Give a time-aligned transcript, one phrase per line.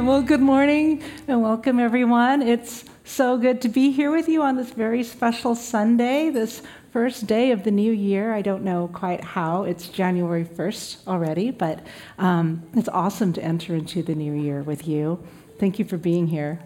[0.06, 2.40] well, good morning and welcome, everyone.
[2.40, 7.26] It's so good to be here with you on this very special Sunday, this first
[7.26, 8.32] day of the new year.
[8.32, 9.64] I don't know quite how.
[9.64, 11.80] It's January 1st already, but
[12.18, 15.22] um, it's awesome to enter into the new year with you.
[15.58, 16.60] Thank you for being here.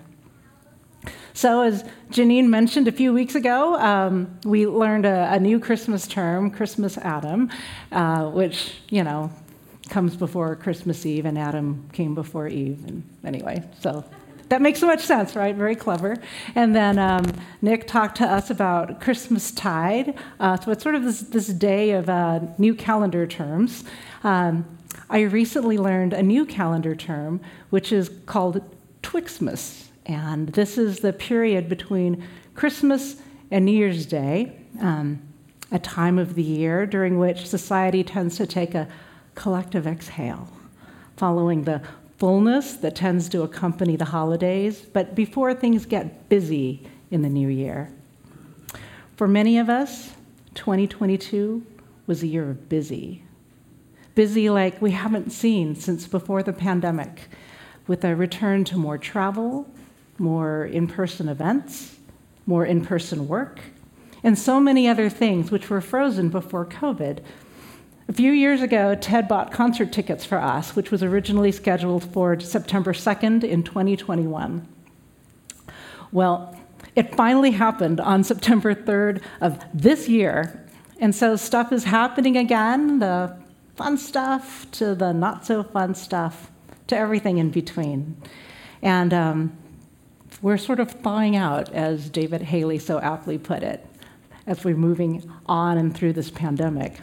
[1.32, 6.06] So, as Janine mentioned a few weeks ago, um, we learned a, a, new Christmas
[6.06, 7.50] term, Christmas Adam,
[7.90, 9.32] uh, which, you know,
[9.88, 12.84] comes before Christmas Eve, and Adam came before Eve.
[12.86, 14.04] And anyway, so
[14.48, 15.54] that makes so much sense, right?
[15.54, 16.16] Very clever.
[16.54, 17.24] And then um,
[17.62, 20.14] Nick talked to us about Christmas Tide.
[20.38, 23.84] Uh, so it's sort of this, this day of uh, new calendar terms.
[24.22, 24.64] Um,
[25.10, 28.62] I recently learned a new calendar term, which is called
[29.02, 29.88] Twixmas.
[30.06, 33.16] And this is the period between Christmas
[33.50, 35.20] and New Year's Day, um,
[35.72, 38.88] a time of the year during which society tends to take a
[39.34, 40.48] collective exhale,
[41.16, 41.82] following the
[42.18, 47.48] fullness that tends to accompany the holidays, but before things get busy in the new
[47.48, 47.92] year.
[49.16, 50.12] For many of us,
[50.54, 51.64] 2022
[52.06, 53.22] was a year of busy.
[54.14, 57.28] Busy like we haven't seen since before the pandemic,
[57.86, 59.66] with a return to more travel
[60.18, 61.96] more in person events,
[62.46, 63.60] more in person work,
[64.22, 67.18] and so many other things which were frozen before COVID.
[68.06, 72.38] A few years ago, Ted bought concert tickets for us, which was originally scheduled for
[72.38, 74.68] September 2nd in 2021.
[76.12, 76.54] Well,
[76.94, 80.66] it finally happened on September 3rd of this year.
[81.00, 83.36] And so stuff is happening again the
[83.74, 86.50] fun stuff to the not so fun stuff
[86.88, 88.16] to everything in between.
[88.82, 89.56] And um,
[90.42, 93.84] we're sort of thawing out, as David Haley so aptly put it,
[94.46, 96.98] as we're moving on and through this pandemic.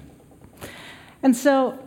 [1.24, 1.78] And so,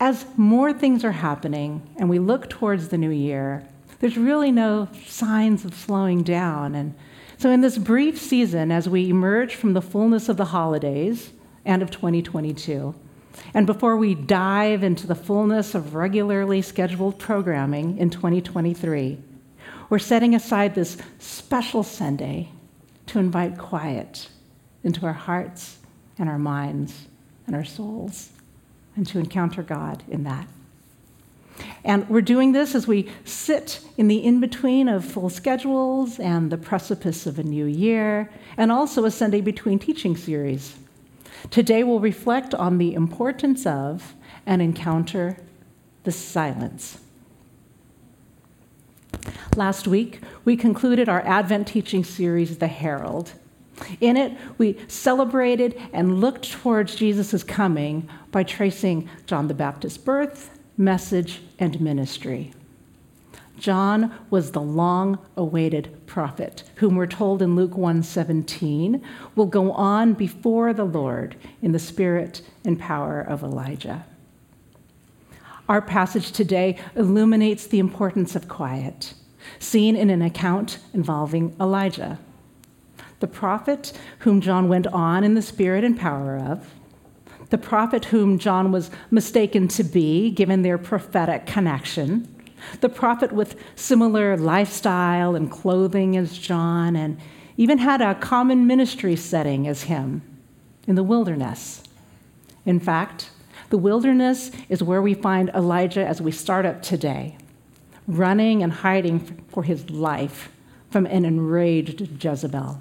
[0.00, 3.66] as more things are happening and we look towards the new year,
[4.00, 6.74] there's really no signs of slowing down.
[6.74, 6.94] And
[7.38, 11.32] so, in this brief season, as we emerge from the fullness of the holidays
[11.64, 12.94] and of 2022,
[13.54, 19.18] and before we dive into the fullness of regularly scheduled programming in 2023,
[19.88, 22.50] we're setting aside this special Sunday
[23.06, 24.28] to invite quiet
[24.82, 25.78] into our hearts
[26.18, 27.06] and our minds
[27.46, 28.30] and our souls
[28.96, 30.46] and to encounter God in that.
[31.84, 36.50] And we're doing this as we sit in the in between of full schedules and
[36.50, 40.76] the precipice of a new year, and also a Sunday between teaching series.
[41.50, 44.14] Today we'll reflect on the importance of
[44.46, 45.36] and encounter
[46.04, 46.98] the silence.
[49.56, 53.32] Last week, we concluded our Advent teaching series, The Herald.
[54.00, 60.58] In it, we celebrated and looked towards Jesus' coming by tracing John the Baptist's birth,
[60.76, 62.52] message, and ministry.
[63.58, 69.00] John was the long awaited prophet whom we're told in Luke 1:17
[69.36, 74.04] will go on before the Lord in the spirit and power of Elijah.
[75.68, 79.14] Our passage today illuminates the importance of quiet,
[79.58, 82.18] seen in an account involving Elijah,
[83.20, 86.74] the prophet whom John went on in the spirit and power of,
[87.50, 92.28] the prophet whom John was mistaken to be, given their prophetic connection,
[92.80, 97.18] the prophet with similar lifestyle and clothing as John, and
[97.56, 100.22] even had a common ministry setting as him
[100.86, 101.82] in the wilderness.
[102.66, 103.30] In fact,
[103.70, 107.36] the wilderness is where we find Elijah as we start up today,
[108.06, 110.50] running and hiding for his life
[110.90, 112.80] from an enraged Jezebel.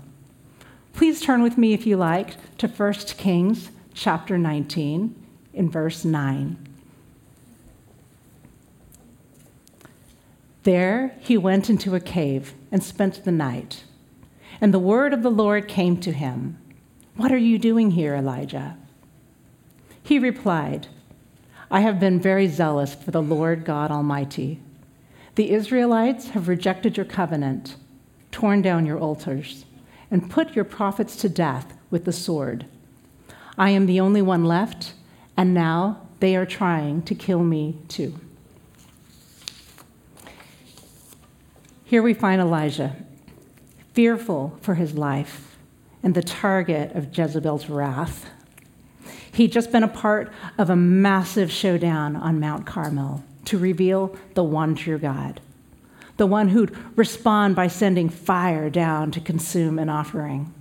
[0.94, 5.16] Please turn with me, if you like, to 1 Kings chapter 19
[5.54, 6.56] in verse 9.
[10.63, 13.84] There he went into a cave and spent the night.
[14.62, 16.57] And the word of the Lord came to him
[17.16, 18.78] What are you doing here, Elijah?
[20.04, 20.88] He replied,
[21.72, 24.60] I have been very zealous for the Lord God Almighty.
[25.36, 27.78] The Israelites have rejected your covenant,
[28.31, 29.66] torn down your altars,
[30.13, 32.68] and put your prophets to death with the sword.
[33.57, 34.94] I am the only one left,
[35.36, 38.19] and now they are trying to kill me too.
[41.83, 42.95] Here we find Elijah,
[43.94, 45.57] fearful for his life
[46.04, 48.30] and the target of Jezebel's wrath.
[49.31, 54.44] He'd just been a part of a massive showdown on Mount Carmel to reveal the
[54.44, 55.42] one true God,
[56.18, 60.54] the one who'd respond by sending fire down to consume an offering.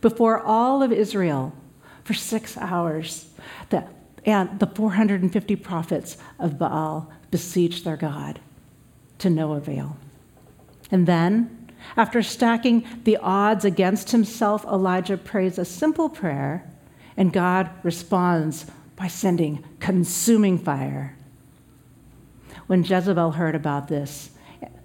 [0.00, 1.52] Before all of Israel,
[2.04, 3.28] for six hours,
[3.70, 3.84] the,
[4.24, 8.40] and the 450 prophets of Baal beseeched their God.
[9.18, 9.96] to no avail.
[10.92, 16.70] And then, after stacking the odds against himself, Elijah prays a simple prayer,
[17.16, 21.16] and God responds by sending consuming fire.
[22.68, 24.30] When Jezebel heard about this,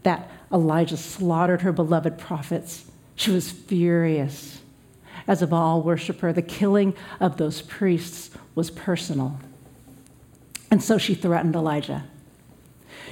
[0.04, 2.86] that Elijah slaughtered her beloved prophets,
[3.16, 4.60] she was furious.
[5.28, 9.40] As a Baal worshiper, the killing of those priests was personal.
[10.70, 12.04] And so she threatened Elijah.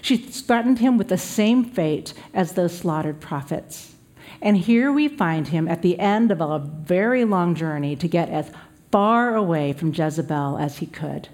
[0.02, 3.94] She threatened him with the same fate as those slaughtered prophets.
[4.42, 8.30] And here we find him at the end of a very long journey to get
[8.30, 8.52] as
[8.92, 11.30] far away from Jezebel as he could.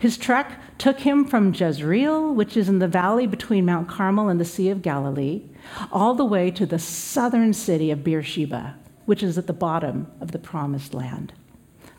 [0.00, 4.40] His trek took him from Jezreel, which is in the valley between Mount Carmel and
[4.40, 5.42] the Sea of Galilee,
[5.92, 10.32] all the way to the southern city of Beersheba, which is at the bottom of
[10.32, 11.34] the promised land.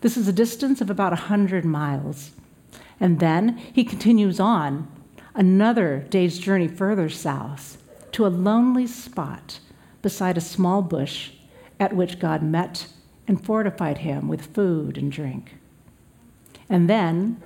[0.01, 2.31] This is a distance of about 100 miles.
[2.99, 4.87] And then he continues on
[5.35, 7.77] another day's journey further south
[8.13, 9.59] to a lonely spot
[10.01, 11.33] beside a small bush
[11.79, 12.87] at which God met
[13.27, 15.57] and fortified him with food and drink.
[16.67, 17.43] And then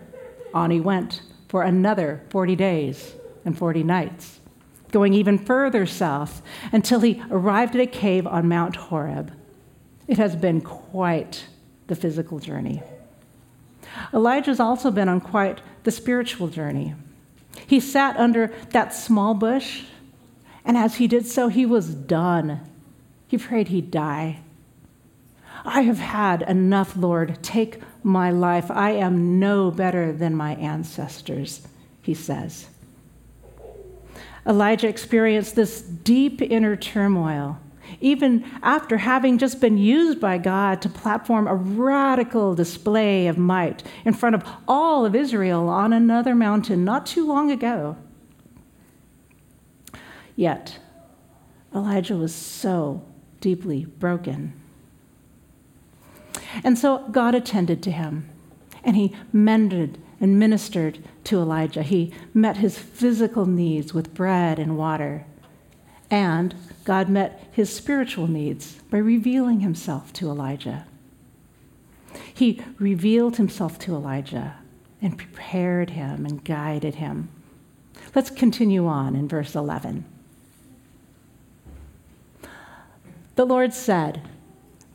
[0.55, 3.13] on he went for another 40 days
[3.43, 4.39] and 40 nights,
[4.91, 6.41] going even further south
[6.71, 9.31] until he arrived at a cave on Mount Horeb.
[10.07, 11.45] It has been quite
[11.87, 12.81] the physical journey.
[14.13, 16.95] Elijah's also been on quite the spiritual journey.
[17.67, 19.83] He sat under that small bush,
[20.63, 22.61] and as he did so, he was done.
[23.27, 24.39] He prayed he'd die.
[25.63, 27.41] I have had enough, Lord.
[27.41, 28.69] Take my life.
[28.69, 31.67] I am no better than my ancestors,
[32.01, 32.67] he says.
[34.47, 37.59] Elijah experienced this deep inner turmoil,
[37.99, 43.81] even after having just been used by God to platform a radical display of might
[44.05, 47.97] in front of all of Israel on another mountain not too long ago.
[50.35, 50.77] Yet,
[51.73, 53.03] Elijah was so
[53.41, 54.53] deeply broken.
[56.63, 58.29] And so God attended to him,
[58.83, 61.83] and he mended and ministered to Elijah.
[61.83, 65.25] He met his physical needs with bread and water.
[66.09, 70.85] And God met his spiritual needs by revealing himself to Elijah.
[72.33, 74.55] He revealed himself to Elijah
[75.01, 77.29] and prepared him and guided him.
[78.13, 80.05] Let's continue on in verse 11.
[83.35, 84.21] The Lord said,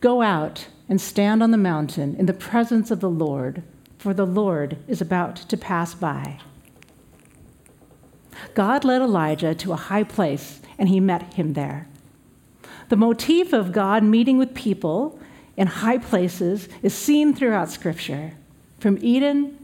[0.00, 3.62] Go out and stand on the mountain in the presence of the Lord,
[3.96, 6.40] for the Lord is about to pass by.
[8.54, 11.86] God led Elijah to a high place, and he met him there.
[12.88, 15.20] The motif of God meeting with people
[15.56, 18.32] in high places is seen throughout Scripture,
[18.80, 19.56] from Eden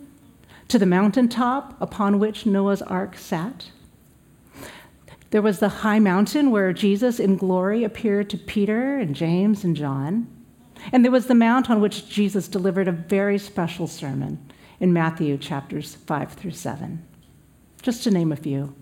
[0.69, 3.70] to the mountaintop upon which Noah's ark sat.
[5.31, 9.75] There was the high mountain where Jesus in glory appeared to Peter and James and
[9.75, 10.28] John.
[10.93, 14.38] And there was the mount on which Jesus delivered a very special sermon
[14.81, 17.05] in Matthew chapters 5 through 7,
[17.83, 18.75] just to name a few.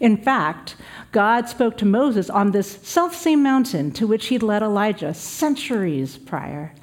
[0.00, 0.76] In fact,
[1.12, 6.18] God spoke to Moses on this self same mountain to which he'd led Elijah centuries
[6.18, 6.74] prior.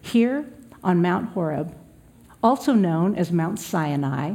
[0.00, 0.46] Here
[0.82, 1.74] on Mount Horeb,
[2.42, 4.34] also known as Mount Sinai,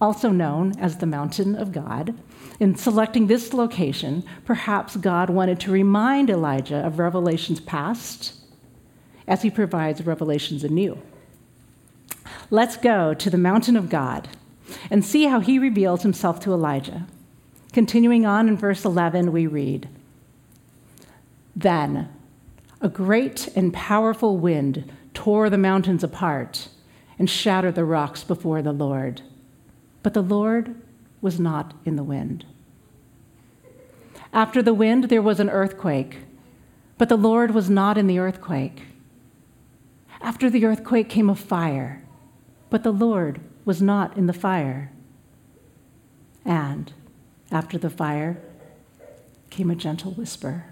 [0.00, 2.14] also known as the Mountain of God,
[2.60, 8.34] in selecting this location, perhaps God wanted to remind Elijah of revelations past
[9.26, 11.00] as he provides revelations anew.
[12.50, 14.28] Let's go to the mountain of God
[14.90, 17.06] and see how he reveals himself to Elijah.
[17.72, 19.88] Continuing on in verse 11, we read
[21.54, 22.08] Then
[22.80, 26.68] a great and powerful wind tore the mountains apart
[27.18, 29.22] and shattered the rocks before the Lord.
[30.06, 30.76] But the Lord
[31.20, 32.46] was not in the wind.
[34.32, 36.18] After the wind, there was an earthquake,
[36.96, 38.82] but the Lord was not in the earthquake.
[40.20, 42.04] After the earthquake came a fire,
[42.70, 44.92] but the Lord was not in the fire.
[46.44, 46.92] And
[47.50, 48.40] after the fire
[49.50, 50.66] came a gentle whisper.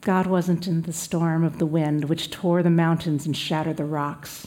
[0.00, 3.84] God wasn't in the storm of the wind which tore the mountains and shattered the
[3.84, 4.46] rocks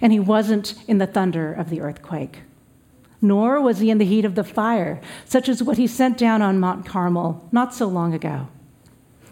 [0.00, 2.40] and he wasn't in the thunder of the earthquake.
[3.20, 6.42] Nor was he in the heat of the fire, such as what he sent down
[6.42, 8.48] on Mount Carmel not so long ago.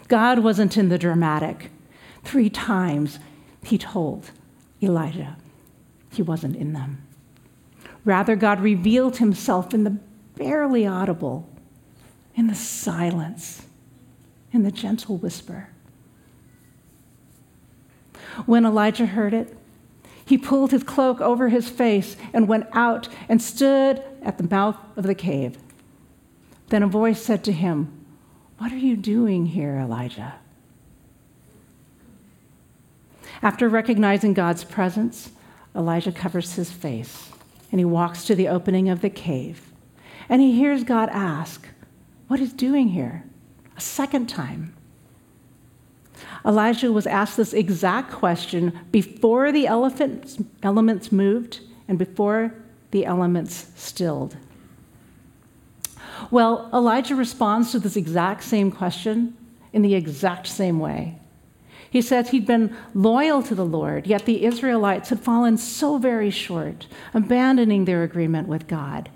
[0.07, 1.69] God wasn't in the dramatic.
[2.23, 3.19] Three times
[3.63, 4.31] he told
[4.81, 5.37] Elijah
[6.11, 7.03] he wasn't in them.
[8.05, 9.97] Rather, God revealed himself in the
[10.35, 11.47] barely audible,
[12.35, 13.65] in the silence,
[14.51, 15.69] in the gentle whisper.
[18.45, 19.55] When Elijah heard it,
[20.25, 24.77] He pulled his cloak over his face and went out and stood at the mouth
[24.95, 25.57] of the cave.
[26.69, 28.05] Then a voice said to him,
[28.57, 30.35] What are you doing here, Elijah?
[33.41, 35.31] After recognizing God's presence,
[35.75, 37.29] Elijah covers his face
[37.71, 39.71] and he walks to the opening of the cave.
[40.29, 41.67] And he hears God ask,
[42.27, 43.25] What is doing here?
[43.75, 44.73] A second time.
[46.45, 52.53] Elijah was asked this exact question before the elements moved and before
[52.91, 54.35] the elements stilled.
[56.31, 59.35] Well, Elijah responds to this exact same question
[59.71, 61.19] in the exact same way.
[61.89, 66.31] He says he'd been loyal to the Lord, yet the Israelites had fallen so very
[66.31, 69.09] short, abandoning their agreement with God.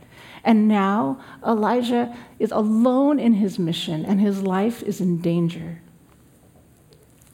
[0.43, 5.81] And now Elijah is alone in his mission, and his life is in danger.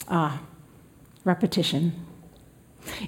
[0.07, 0.41] Ah,
[1.23, 1.93] repetition.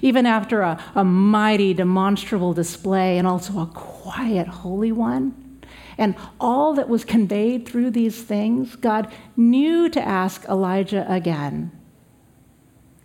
[0.00, 5.60] Even after a, a mighty, demonstrable display and also a quiet, holy one,
[5.98, 11.72] and all that was conveyed through these things, God knew to ask Elijah again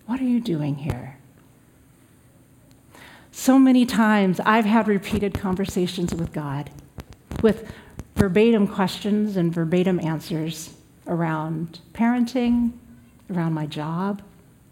[0.06, 1.18] what are you doing here?
[3.32, 6.70] So many times I've had repeated conversations with God
[7.42, 7.72] with
[8.16, 10.76] verbatim questions and verbatim answers
[11.08, 12.74] around parenting,
[13.32, 14.22] around my job,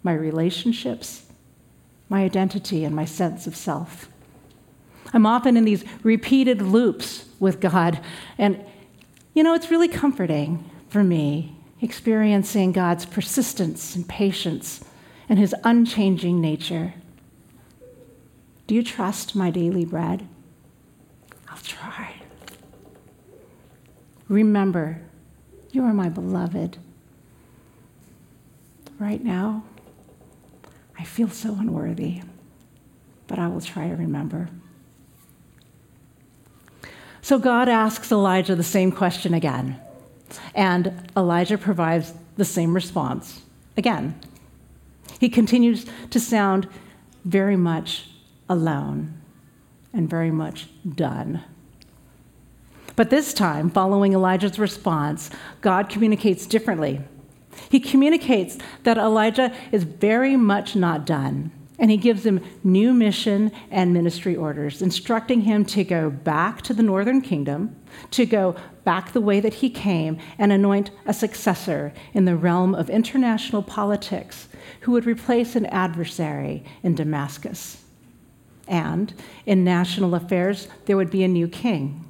[0.03, 1.25] my relationships,
[2.09, 4.09] my identity, and my sense of self.
[5.13, 7.99] I'm often in these repeated loops with God,
[8.37, 8.63] and
[9.33, 14.83] you know, it's really comforting for me experiencing God's persistence and patience
[15.29, 16.93] and his unchanging nature.
[18.67, 20.27] Do you trust my daily bread?
[21.47, 22.15] I'll try.
[24.27, 25.01] Remember,
[25.71, 26.77] you are my beloved.
[28.99, 29.63] Right now,
[30.97, 32.21] I feel so unworthy,
[33.27, 34.49] but I will try to remember.
[37.21, 39.79] So God asks Elijah the same question again,
[40.53, 43.41] and Elijah provides the same response
[43.77, 44.19] again.
[45.19, 46.67] He continues to sound
[47.23, 48.09] very much
[48.49, 49.13] alone
[49.93, 51.41] and very much done.
[52.97, 55.29] But this time, following Elijah's response,
[55.61, 57.01] God communicates differently.
[57.69, 63.51] He communicates that Elijah is very much not done, and he gives him new mission
[63.71, 67.75] and ministry orders, instructing him to go back to the northern kingdom,
[68.11, 72.75] to go back the way that he came, and anoint a successor in the realm
[72.75, 74.49] of international politics
[74.81, 77.83] who would replace an adversary in Damascus.
[78.67, 79.13] And
[79.45, 82.05] in national affairs, there would be a new king.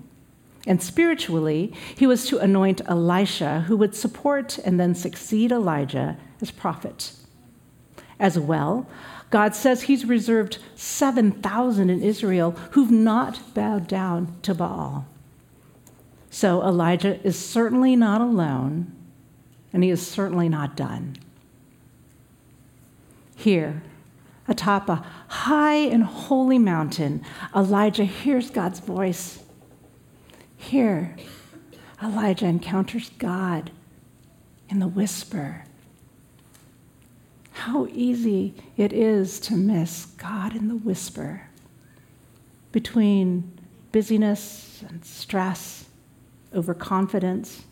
[0.69, 6.51] And spiritually, he was to anoint Elisha, who would support and then succeed Elijah as
[6.51, 7.11] prophet.
[8.19, 8.87] As well,
[9.31, 15.07] God says he's reserved 7,000 in Israel who've not bowed down to Baal.
[16.29, 18.95] So Elijah is certainly not alone,
[19.73, 21.15] and he is certainly not done.
[23.35, 23.81] Here,
[24.47, 29.39] atop a high and holy mountain, Elijah hears God's voice.
[30.59, 31.15] Here,
[32.03, 33.71] Elijah encounters God
[34.67, 35.63] in the whisper.
[37.53, 41.47] How easy it is to miss God in the whisper
[42.71, 43.57] between
[43.91, 45.85] busyness and stress,
[46.53, 47.63] overconfidence,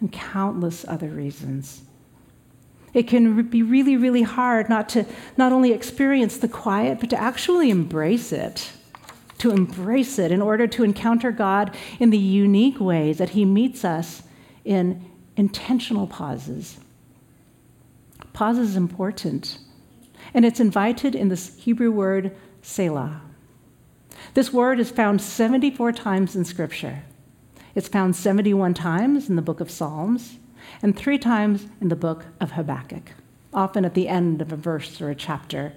[0.00, 1.82] and countless other reasons.
[2.92, 7.20] It can be really, really hard not to not only experience the quiet, but to
[7.20, 8.72] actually embrace it.
[9.38, 13.84] To embrace it in order to encounter God in the unique ways that He meets
[13.84, 14.22] us
[14.64, 15.04] in
[15.36, 16.78] intentional pauses.
[18.32, 19.58] Pause is important,
[20.34, 23.22] and it's invited in this Hebrew word Selah.
[24.34, 27.02] This word is found 74 times in Scripture.
[27.74, 30.38] It's found 71 times in the book of Psalms,
[30.82, 33.12] and three times in the book of Habakkuk,
[33.54, 35.72] often at the end of a verse or a chapter,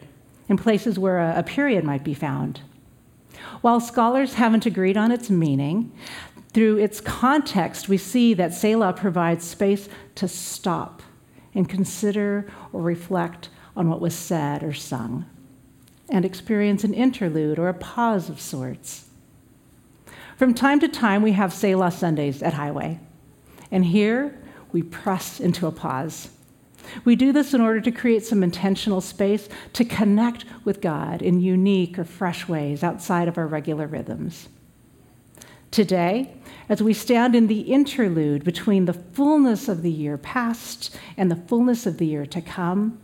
[0.47, 2.61] in places where a, a period might be found.
[3.61, 5.91] While scholars haven't agreed on its meaning,
[6.53, 11.01] through its context, we see that Selah provides space to stop
[11.53, 15.25] and consider or reflect on what was said or sung,
[16.09, 19.09] and experience an interlude or a pause of sorts.
[20.37, 22.99] From time to time, we have Selah Sundays at Highway.
[23.71, 24.37] And here,
[24.71, 26.29] we press into a pause.
[27.05, 31.41] We do this in order to create some intentional space to connect with God in
[31.41, 34.49] unique or fresh ways outside of our regular rhythms.
[35.71, 36.33] Today,
[36.67, 41.35] as we stand in the interlude between the fullness of the year past and the
[41.35, 42.99] fullness of the year to come,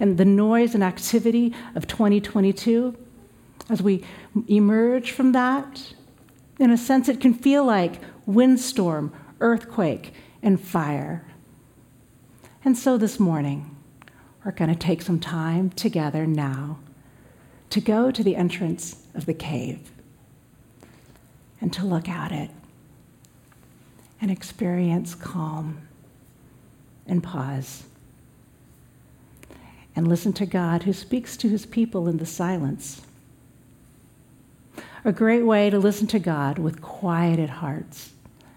[0.00, 2.96] and the noise and activity of 2022,
[3.70, 4.04] as we
[4.48, 5.92] emerge from that,
[6.58, 11.24] in a sense, it can feel like windstorm, earthquake, and fire.
[12.64, 13.76] And so this morning,
[14.44, 16.78] we're going to take some time together now
[17.70, 19.90] to go to the entrance of the cave
[21.60, 22.50] and to look at it
[24.20, 25.86] and experience calm
[27.06, 27.84] and pause
[29.94, 33.02] and listen to God who speaks to his people in the silence.
[35.04, 38.12] A great way to listen to God with quieted hearts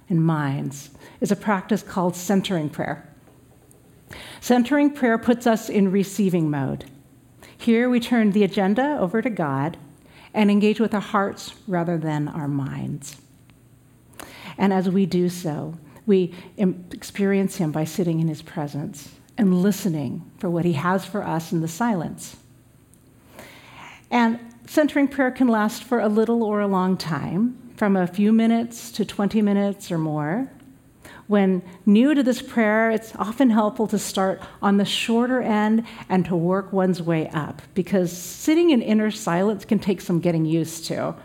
[0.09, 0.89] and minds
[1.19, 3.10] is a practice called centering prayer.
[4.39, 6.85] Centering prayer puts us in receiving mode.
[7.57, 9.77] Here we turn the agenda over to God
[10.33, 13.17] and engage with our hearts rather than our minds.
[14.57, 20.29] And as we do so, we experience Him by sitting in His presence and listening
[20.37, 22.37] for what He has for us in the silence.
[24.09, 28.31] And centering prayer can last for a little or a long time, from a few
[28.31, 30.49] minutes to 20 minutes or more.
[31.31, 36.25] When new to this prayer, it's often helpful to start on the shorter end and
[36.25, 40.87] to work one's way up because sitting in inner silence can take some getting used
[40.87, 41.15] to,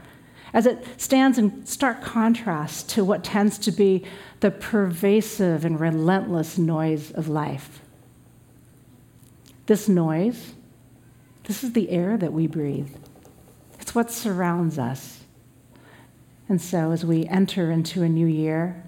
[0.52, 4.04] as it stands in stark contrast to what tends to be
[4.38, 7.80] the pervasive and relentless noise of life.
[9.66, 10.54] This noise,
[11.48, 12.94] this is the air that we breathe,
[13.80, 15.24] it's what surrounds us.
[16.48, 18.85] And so, as we enter into a new year,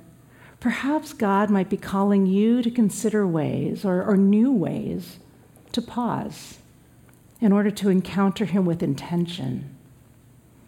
[0.61, 5.19] perhaps God might be calling you to consider ways or, or new ways
[5.73, 6.59] to pause
[7.41, 9.77] in order to encounter Him with intention.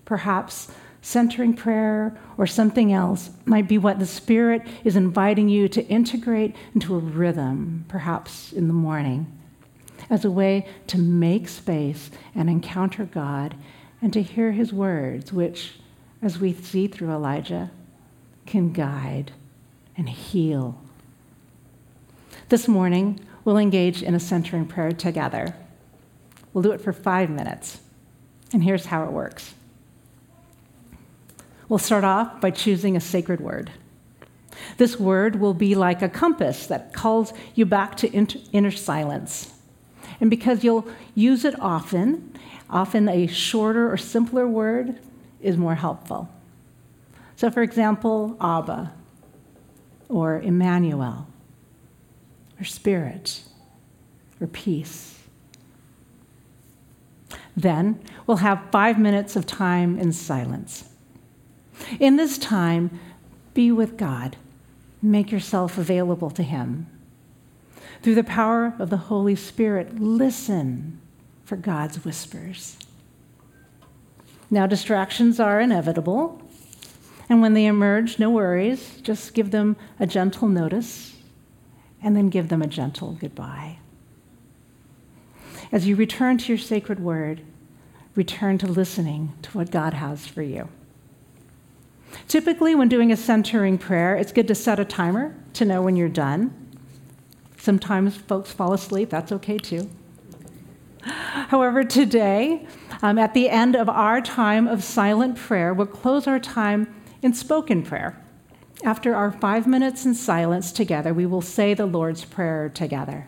[0.05, 0.68] Perhaps
[1.03, 6.55] centering prayer or something else might be what the Spirit is inviting you to integrate
[6.74, 9.26] into a rhythm, perhaps in the morning,
[10.09, 13.55] as a way to make space and encounter God
[14.03, 15.74] and to hear His words, which,
[16.22, 17.70] as we see through Elijah,
[18.46, 19.33] can guide
[19.96, 20.81] and heal.
[22.48, 25.55] This morning, we'll engage in a centering prayer together.
[26.53, 27.81] We'll do it for five minutes.
[28.53, 29.55] And here's how it works.
[31.68, 33.70] We'll start off by choosing a sacred word.
[34.76, 39.55] This word will be like a compass that calls you back to inner silence.
[40.20, 42.37] And because you'll use it often,
[42.68, 44.98] often a shorter or simpler word
[45.40, 46.29] is more helpful.
[47.37, 48.92] So, for example, Abba,
[50.11, 51.29] or Emmanuel,
[52.61, 53.42] or Spirit,
[54.40, 55.20] or peace.
[57.57, 60.90] Then we'll have five minutes of time in silence.
[61.99, 62.99] In this time,
[63.55, 64.37] be with God.
[65.01, 66.87] Make yourself available to Him.
[68.03, 71.01] Through the power of the Holy Spirit, listen
[71.44, 72.77] for God's whispers.
[74.51, 76.42] Now, distractions are inevitable,
[77.30, 81.16] and when they emerge, no worries, just give them a gentle notice
[82.02, 83.78] and then give them a gentle goodbye.
[85.70, 87.42] As you return to your sacred word,
[88.16, 90.68] return to listening to what God has for you.
[92.26, 95.94] Typically, when doing a centering prayer, it's good to set a timer to know when
[95.94, 96.52] you're done.
[97.56, 99.88] Sometimes folks fall asleep, that's okay too.
[101.02, 102.66] However, today,
[103.02, 107.35] um, at the end of our time of silent prayer, we'll close our time in
[107.35, 108.16] spoken prayer.
[108.83, 113.26] After our five minutes in silence together, we will say the Lord's Prayer together.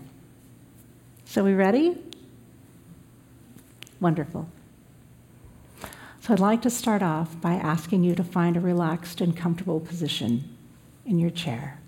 [1.25, 1.99] So, we ready?
[4.01, 4.49] Wonderful.
[6.23, 9.81] So I'd like to start off by asking you to find a relaxed and comfortable
[9.81, 10.57] position
[11.05, 11.81] in your chair.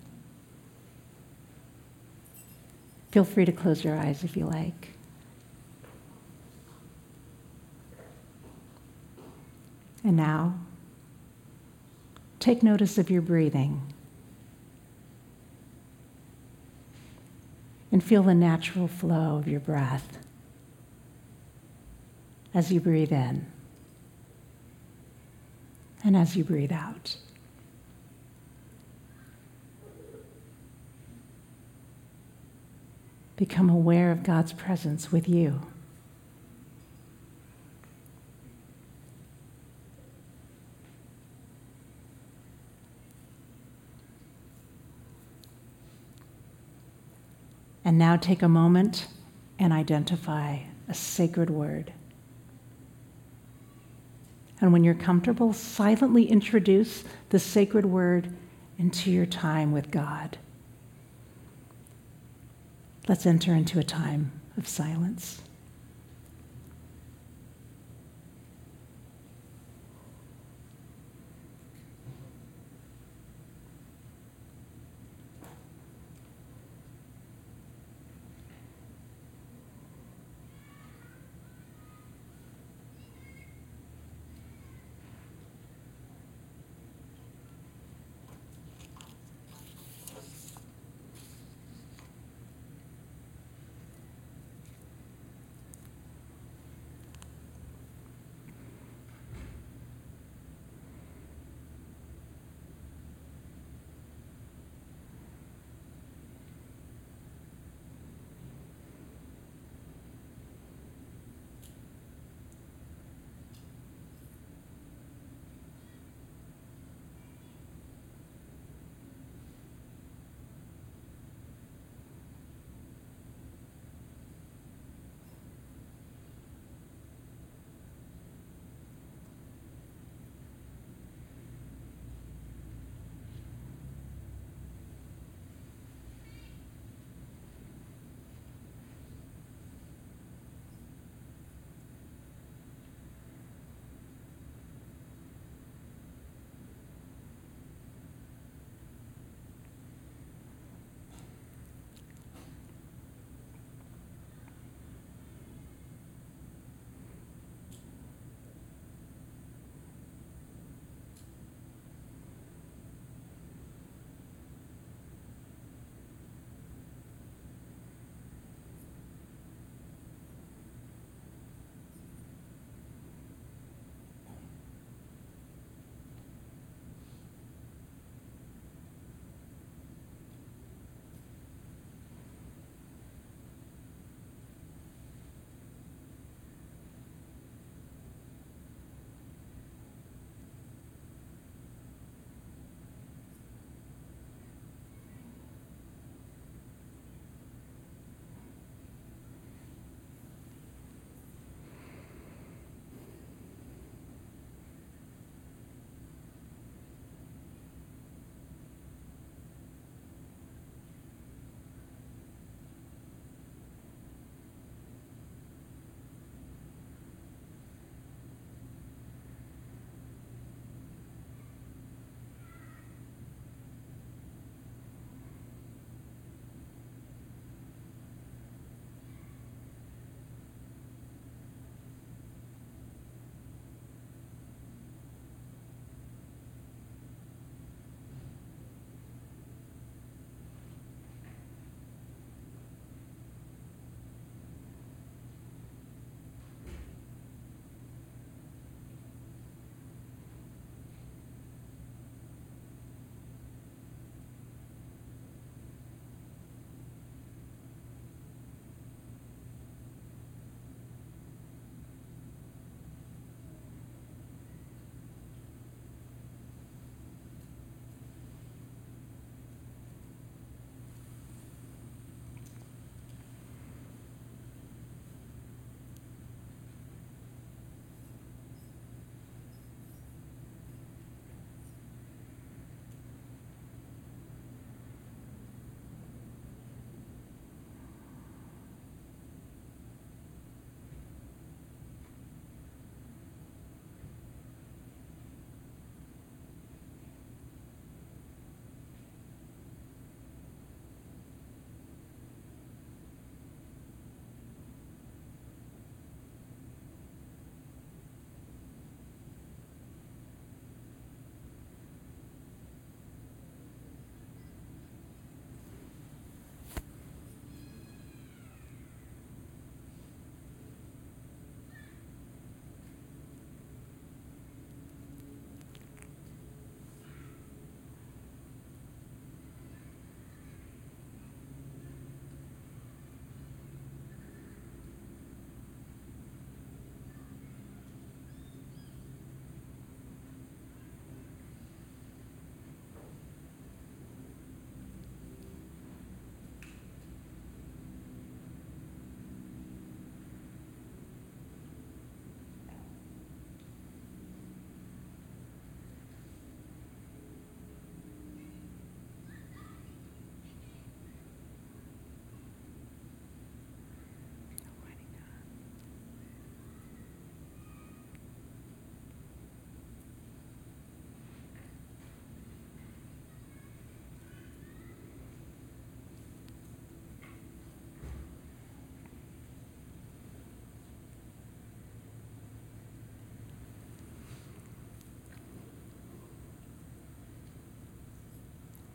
[3.11, 4.89] Feel free to close your eyes if you like.
[10.03, 10.59] And now,
[12.45, 13.81] take notice of your breathing
[17.91, 20.19] and feel the natural flow of your breath
[22.53, 23.47] as you breathe in
[26.03, 27.17] and as you breathe out.
[33.37, 35.61] Become aware of God's presence with you.
[47.95, 49.07] And now take a moment
[49.57, 50.57] and identify
[50.89, 51.93] a sacred word.
[54.59, 58.35] And when you're comfortable, silently introduce the sacred word
[58.77, 60.37] into your time with God.
[63.07, 65.41] Let's enter into a time of silence.